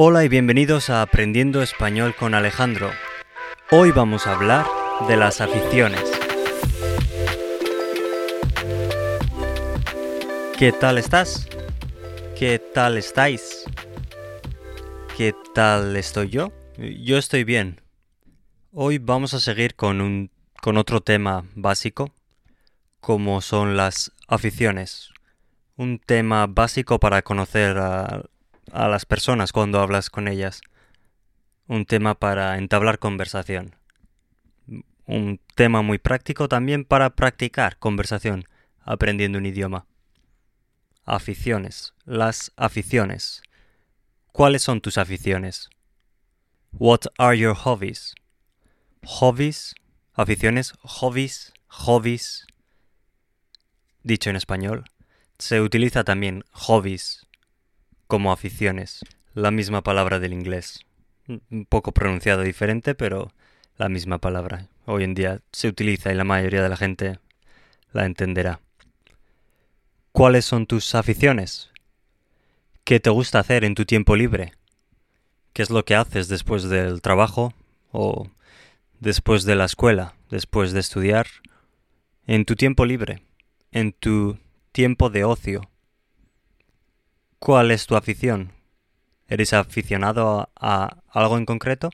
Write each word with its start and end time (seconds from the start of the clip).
Hola 0.00 0.22
y 0.22 0.28
bienvenidos 0.28 0.90
a 0.90 1.02
Aprendiendo 1.02 1.60
Español 1.60 2.14
con 2.14 2.32
Alejandro. 2.32 2.92
Hoy 3.72 3.90
vamos 3.90 4.28
a 4.28 4.34
hablar 4.34 4.64
de 5.08 5.16
las 5.16 5.40
aficiones. 5.40 6.04
¿Qué 10.56 10.70
tal 10.70 10.98
estás? 10.98 11.48
¿Qué 12.38 12.60
tal 12.60 12.96
estáis? 12.96 13.64
¿Qué 15.16 15.34
tal 15.52 15.96
estoy 15.96 16.28
yo? 16.28 16.52
Yo 16.76 17.18
estoy 17.18 17.42
bien. 17.42 17.80
Hoy 18.70 18.98
vamos 18.98 19.34
a 19.34 19.40
seguir 19.40 19.74
con, 19.74 20.00
un, 20.00 20.30
con 20.62 20.76
otro 20.76 21.00
tema 21.00 21.44
básico, 21.56 22.14
como 23.00 23.40
son 23.40 23.76
las 23.76 24.12
aficiones. 24.28 25.10
Un 25.74 25.98
tema 25.98 26.46
básico 26.46 27.00
para 27.00 27.22
conocer 27.22 27.78
a, 27.78 28.22
a 28.72 28.88
las 28.88 29.06
personas 29.06 29.52
cuando 29.52 29.80
hablas 29.80 30.10
con 30.10 30.28
ellas. 30.28 30.60
Un 31.66 31.84
tema 31.84 32.14
para 32.14 32.56
entablar 32.58 32.98
conversación. 32.98 33.76
Un 35.06 35.40
tema 35.54 35.82
muy 35.82 35.98
práctico 35.98 36.48
también 36.48 36.84
para 36.84 37.10
practicar 37.10 37.78
conversación 37.78 38.44
aprendiendo 38.80 39.38
un 39.38 39.46
idioma. 39.46 39.86
Aficiones. 41.04 41.94
Las 42.04 42.52
aficiones. 42.56 43.42
¿Cuáles 44.32 44.62
son 44.62 44.80
tus 44.80 44.98
aficiones? 44.98 45.68
What 46.72 47.00
are 47.18 47.38
your 47.38 47.54
hobbies? 47.54 48.14
Hobbies, 49.04 49.74
aficiones, 50.14 50.72
hobbies, 50.82 51.52
hobbies. 51.68 52.46
Dicho 54.02 54.30
en 54.30 54.36
español, 54.36 54.84
se 55.38 55.60
utiliza 55.60 56.04
también 56.04 56.44
hobbies 56.52 57.27
como 58.08 58.32
aficiones, 58.32 59.04
la 59.34 59.52
misma 59.52 59.82
palabra 59.82 60.18
del 60.18 60.32
inglés. 60.32 60.80
Un 61.28 61.66
poco 61.66 61.92
pronunciado 61.92 62.42
diferente, 62.42 62.94
pero 62.94 63.32
la 63.76 63.88
misma 63.88 64.18
palabra. 64.18 64.66
Hoy 64.86 65.04
en 65.04 65.14
día 65.14 65.40
se 65.52 65.68
utiliza 65.68 66.10
y 66.10 66.16
la 66.16 66.24
mayoría 66.24 66.62
de 66.62 66.70
la 66.70 66.76
gente 66.76 67.20
la 67.92 68.06
entenderá. 68.06 68.60
¿Cuáles 70.10 70.46
son 70.46 70.66
tus 70.66 70.94
aficiones? 70.94 71.70
¿Qué 72.82 72.98
te 72.98 73.10
gusta 73.10 73.38
hacer 73.38 73.64
en 73.64 73.74
tu 73.74 73.84
tiempo 73.84 74.16
libre? 74.16 74.54
¿Qué 75.52 75.62
es 75.62 75.68
lo 75.68 75.84
que 75.84 75.94
haces 75.94 76.28
después 76.28 76.64
del 76.64 77.02
trabajo 77.02 77.52
o 77.92 78.30
después 79.00 79.44
de 79.44 79.54
la 79.54 79.66
escuela, 79.66 80.14
después 80.30 80.72
de 80.72 80.80
estudiar? 80.80 81.26
En 82.26 82.46
tu 82.46 82.56
tiempo 82.56 82.86
libre, 82.86 83.22
en 83.70 83.92
tu 83.92 84.38
tiempo 84.72 85.10
de 85.10 85.24
ocio. 85.24 85.68
¿Cuál 87.38 87.70
es 87.70 87.86
tu 87.86 87.94
afición? 87.94 88.52
¿Eres 89.28 89.52
aficionado 89.52 90.50
a 90.56 90.98
algo 91.08 91.38
en 91.38 91.46
concreto? 91.46 91.90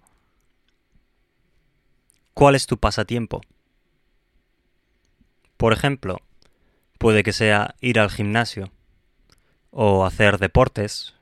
¿Cuál 2.32 2.54
es 2.54 2.66
tu 2.66 2.78
pasatiempo? 2.78 3.42
Por 5.58 5.72
ejemplo, 5.72 6.20
puede 6.98 7.22
que 7.22 7.32
sea 7.32 7.74
ir 7.80 8.00
al 8.00 8.10
gimnasio 8.10 8.72
o 9.70 10.06
hacer 10.06 10.38
deportes, 10.38 11.14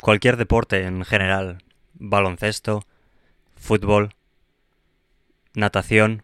cualquier 0.00 0.36
deporte 0.36 0.84
en 0.84 1.04
general, 1.04 1.62
baloncesto, 1.94 2.86
fútbol, 3.56 4.14
natación, 5.54 6.22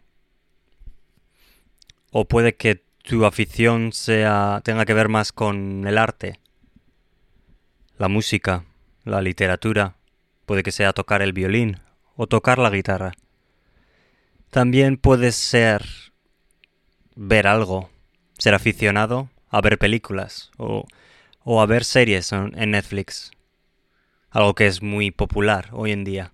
o 2.12 2.26
puede 2.26 2.54
que 2.54 2.84
tu 3.02 3.24
afición 3.24 3.92
sea 3.92 4.60
tenga 4.64 4.86
que 4.86 4.94
ver 4.94 5.08
más 5.08 5.32
con 5.32 5.86
el 5.86 5.98
arte, 5.98 6.38
la 7.98 8.08
música, 8.08 8.64
la 9.04 9.22
literatura, 9.22 9.96
puede 10.44 10.62
que 10.62 10.72
sea 10.72 10.92
tocar 10.92 11.22
el 11.22 11.32
violín 11.32 11.80
o 12.16 12.26
tocar 12.26 12.58
la 12.58 12.70
guitarra. 12.70 13.12
También 14.50 14.96
puede 14.96 15.32
ser 15.32 15.84
ver 17.14 17.46
algo, 17.46 17.90
ser 18.38 18.54
aficionado 18.54 19.30
a 19.48 19.60
ver 19.60 19.78
películas 19.78 20.50
o, 20.58 20.86
o 21.44 21.60
a 21.60 21.66
ver 21.66 21.84
series 21.84 22.32
en 22.32 22.70
Netflix, 22.70 23.30
algo 24.30 24.54
que 24.54 24.66
es 24.66 24.82
muy 24.82 25.10
popular 25.10 25.70
hoy 25.72 25.92
en 25.92 26.04
día. 26.04 26.32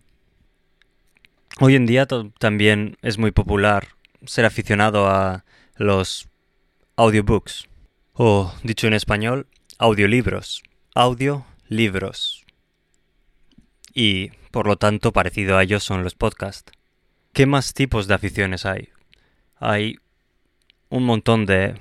Hoy 1.61 1.77
en 1.77 1.87
día 1.87 2.07
también 2.39 2.97
es 3.03 3.19
muy 3.19 3.31
popular 3.31 3.89
ser 4.25 4.45
aficionado 4.47 5.09
a 5.09 5.45
los 5.77 6.29
audiobooks, 6.97 7.69
o 8.15 8.55
dicho 8.63 8.87
en 8.87 8.95
español, 8.95 9.47
audiolibros. 9.79 10.63
Audio 10.95 11.47
libros. 11.73 12.45
Y, 13.95 14.31
por 14.51 14.67
lo 14.67 14.77
tanto, 14.77 15.13
parecido 15.13 15.57
a 15.57 15.63
ellos 15.63 15.83
son 15.83 16.05
los 16.05 16.15
podcasts. 16.15 16.73
¿Qué 17.33 17.47
más 17.47 17.75
tipos 17.75 18.07
de 18.07 18.15
aficiones 18.15 18.67
hay? 18.67 18.91
Hay 19.57 19.97
un 20.89 21.05
montón 21.05 21.47
de 21.47 21.81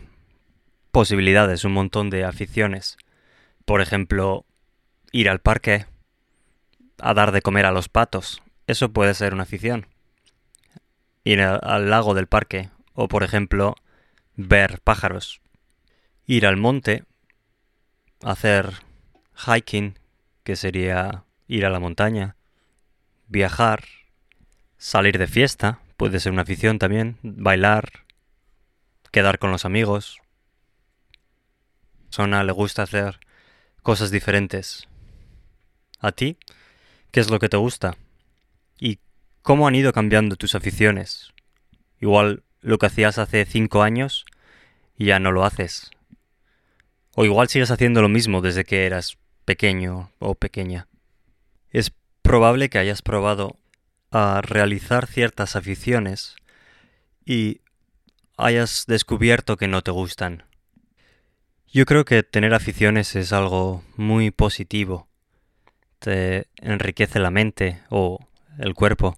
posibilidades, 0.91 1.65
un 1.65 1.73
montón 1.73 2.09
de 2.09 2.23
aficiones. 2.23 2.97
Por 3.65 3.81
ejemplo, 3.81 4.45
ir 5.11 5.29
al 5.29 5.39
parque 5.39 5.85
a 6.99 7.13
dar 7.13 7.31
de 7.31 7.41
comer 7.41 7.65
a 7.65 7.71
los 7.71 7.89
patos. 7.89 8.41
Eso 8.67 8.91
puede 8.91 9.13
ser 9.13 9.33
una 9.33 9.43
afición. 9.43 9.87
Ir 11.23 11.41
al 11.41 11.89
lago 11.89 12.13
del 12.13 12.27
parque. 12.27 12.69
O, 12.93 13.07
por 13.07 13.23
ejemplo, 13.23 13.75
ver 14.35 14.79
pájaros. 14.81 15.41
Ir 16.25 16.45
al 16.45 16.57
monte. 16.57 17.03
Hacer 18.23 18.83
hiking, 19.45 19.97
que 20.43 20.55
sería 20.55 21.23
ir 21.47 21.65
a 21.65 21.69
la 21.69 21.79
montaña, 21.79 22.35
viajar, 23.27 23.83
salir 24.77 25.17
de 25.17 25.27
fiesta, 25.27 25.79
puede 25.97 26.19
ser 26.19 26.31
una 26.31 26.41
afición 26.43 26.79
también, 26.79 27.17
bailar, 27.21 27.89
quedar 29.11 29.39
con 29.39 29.51
los 29.51 29.65
amigos. 29.65 30.19
Sona 32.09 32.43
le 32.43 32.51
gusta 32.51 32.83
hacer 32.83 33.19
cosas 33.83 34.11
diferentes. 34.11 34.87
¿A 35.99 36.11
ti? 36.11 36.37
¿Qué 37.11 37.19
es 37.19 37.29
lo 37.29 37.39
que 37.39 37.49
te 37.49 37.57
gusta? 37.57 37.95
¿Y 38.79 38.99
cómo 39.41 39.67
han 39.67 39.75
ido 39.75 39.93
cambiando 39.93 40.35
tus 40.35 40.55
aficiones? 40.55 41.31
Igual 41.99 42.43
lo 42.61 42.77
que 42.77 42.87
hacías 42.87 43.17
hace 43.17 43.45
cinco 43.45 43.83
años 43.83 44.25
ya 44.97 45.19
no 45.19 45.31
lo 45.31 45.45
haces. 45.45 45.91
O 47.15 47.25
igual 47.25 47.49
sigues 47.49 47.71
haciendo 47.71 48.01
lo 48.01 48.09
mismo 48.09 48.41
desde 48.41 48.63
que 48.63 48.85
eras 48.85 49.17
pequeño 49.45 50.11
o 50.19 50.35
pequeña. 50.35 50.87
Es 51.69 51.91
probable 52.21 52.69
que 52.69 52.79
hayas 52.79 53.01
probado 53.01 53.57
a 54.11 54.41
realizar 54.41 55.07
ciertas 55.07 55.55
aficiones 55.55 56.35
y 57.25 57.61
hayas 58.37 58.85
descubierto 58.87 59.57
que 59.57 59.67
no 59.67 59.81
te 59.81 59.91
gustan. 59.91 60.43
Yo 61.71 61.85
creo 61.85 62.03
que 62.03 62.23
tener 62.23 62.53
aficiones 62.53 63.15
es 63.15 63.31
algo 63.31 63.83
muy 63.95 64.31
positivo. 64.31 65.07
Te 65.99 66.47
enriquece 66.57 67.19
la 67.19 67.31
mente 67.31 67.81
o 67.89 68.19
el 68.57 68.73
cuerpo 68.73 69.17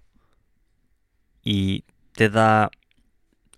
y 1.44 1.84
te 2.14 2.30
da 2.30 2.70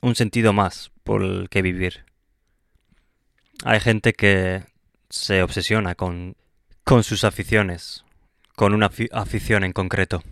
un 0.02 0.16
sentido 0.16 0.54
más 0.54 0.92
por 1.04 1.24
el 1.24 1.50
que 1.50 1.62
vivir. 1.62 2.06
Hay 3.64 3.80
gente 3.80 4.14
que 4.14 4.64
se 5.09 5.44
obsesiona 5.44 5.96
con 5.96 6.36
con 6.85 7.03
sus 7.03 7.23
aficiones, 7.23 8.06
con 8.56 8.75
una 8.75 8.91
afición 9.12 9.63
en 9.63 9.73
concreto. 9.73 10.23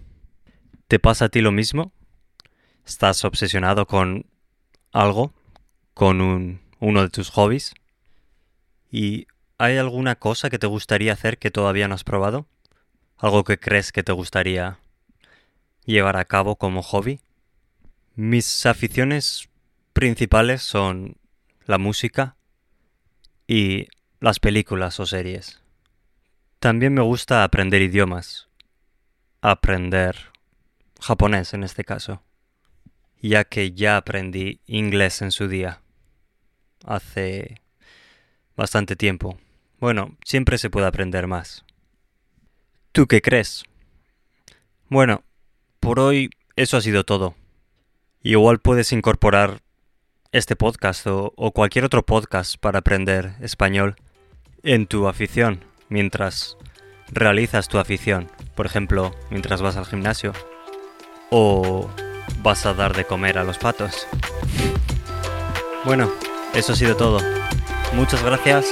¿Te 0.87 0.99
pasa 0.99 1.25
a 1.25 1.29
ti 1.29 1.41
lo 1.41 1.51
mismo? 1.51 1.91
¿Estás 2.85 3.25
obsesionado 3.25 3.87
con 3.87 4.27
algo? 4.91 5.33
¿Con 5.95 6.21
un, 6.21 6.61
uno 6.79 7.01
de 7.01 7.09
tus 7.09 7.31
hobbies? 7.31 7.73
¿Y 8.91 9.25
hay 9.57 9.77
alguna 9.77 10.13
cosa 10.13 10.51
que 10.51 10.59
te 10.59 10.67
gustaría 10.67 11.13
hacer 11.13 11.39
que 11.39 11.49
todavía 11.49 11.87
no 11.87 11.95
has 11.95 12.03
probado? 12.03 12.45
¿Algo 13.17 13.43
que 13.43 13.57
crees 13.57 13.91
que 13.91 14.03
te 14.03 14.11
gustaría 14.11 14.77
llevar 15.85 16.17
a 16.17 16.25
cabo 16.25 16.55
como 16.57 16.83
hobby? 16.83 17.19
Mis 18.13 18.67
aficiones 18.67 19.49
principales 19.93 20.61
son 20.61 21.17
la 21.65 21.79
música 21.79 22.35
y 23.47 23.87
las 24.19 24.39
películas 24.39 24.99
o 24.99 25.07
series. 25.07 25.62
También 26.63 26.93
me 26.93 27.01
gusta 27.01 27.43
aprender 27.43 27.81
idiomas. 27.81 28.47
Aprender 29.41 30.15
japonés 31.01 31.53
en 31.53 31.65
este 31.65 31.83
caso. 31.83 32.23
Ya 33.21 33.43
que 33.43 33.73
ya 33.73 33.97
aprendí 33.97 34.61
inglés 34.65 35.21
en 35.21 35.31
su 35.31 35.49
día. 35.49 35.81
Hace 36.85 37.59
bastante 38.55 38.95
tiempo. 38.95 39.37
Bueno, 39.81 40.15
siempre 40.23 40.57
se 40.57 40.69
puede 40.69 40.87
aprender 40.87 41.27
más. 41.27 41.65
¿Tú 42.93 43.07
qué 43.07 43.21
crees? 43.21 43.65
Bueno, 44.87 45.21
por 45.81 45.99
hoy 45.99 46.29
eso 46.55 46.77
ha 46.77 46.81
sido 46.81 47.03
todo. 47.03 47.35
Igual 48.21 48.59
puedes 48.59 48.93
incorporar 48.93 49.61
este 50.31 50.55
podcast 50.55 51.05
o, 51.07 51.33
o 51.35 51.51
cualquier 51.51 51.83
otro 51.83 52.05
podcast 52.05 52.55
para 52.57 52.79
aprender 52.79 53.35
español 53.41 53.97
en 54.63 54.87
tu 54.87 55.09
afición 55.09 55.72
mientras 55.93 56.57
realizas 57.11 57.67
tu 57.67 57.77
afición, 57.77 58.27
por 58.55 58.65
ejemplo, 58.65 59.13
mientras 59.29 59.61
vas 59.61 59.77
al 59.77 59.85
gimnasio, 59.85 60.33
o 61.29 61.87
vas 62.41 62.65
a 62.65 62.73
dar 62.73 62.95
de 62.95 63.05
comer 63.05 63.37
a 63.37 63.43
los 63.43 63.59
patos. 63.59 64.07
Bueno, 65.85 66.11
eso 66.55 66.73
ha 66.73 66.75
sido 66.75 66.95
todo. 66.97 67.19
Muchas 67.93 68.23
gracias 68.23 68.65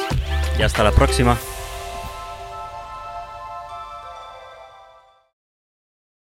y 0.57 0.63
hasta 0.63 0.83
la 0.83 0.91
próxima. 0.91 1.37